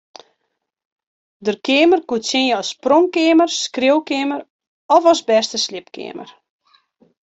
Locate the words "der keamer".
1.45-2.01